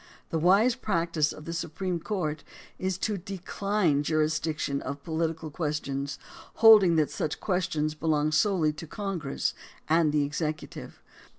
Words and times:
The 0.31 0.39
wise 0.39 0.73
practice 0.73 1.31
of 1.31 1.45
the 1.45 1.53
Supreme 1.53 1.99
Court 1.99 2.43
is 2.79 2.97
to 2.97 3.19
decline 3.19 4.01
jurisdiction 4.01 4.81
of 4.81 5.03
political 5.03 5.51
questions, 5.51 6.17
holding 6.55 6.95
that 6.95 7.11
such 7.11 7.39
questions 7.39 7.93
belong 7.93 8.31
solely 8.31 8.73
to 8.73 8.87
Congress 8.87 9.53
and 9.87 10.11
the 10.11 10.23
executive. 10.23 11.03